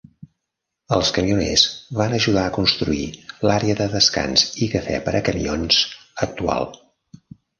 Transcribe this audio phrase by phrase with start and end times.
[0.95, 1.65] Els camioners
[1.97, 3.03] van ajudar a construir
[3.49, 5.77] l'àrea de descans i cafè per a camions
[6.29, 6.67] actual.